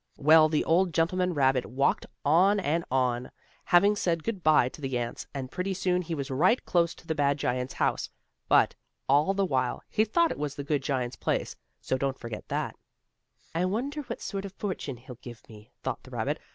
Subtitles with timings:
[0.17, 3.29] Well, the old gentleman rabbit walked on and on,
[3.65, 7.05] having said good by to the ants, and pretty soon he was right close to
[7.05, 8.09] the bad giant's house.
[8.49, 8.73] But,
[9.07, 12.75] all the while, he thought it was the good giant's place so don't forget that.
[13.53, 16.39] "I wonder what sort of a fortune he'll give me," thought the rabbit.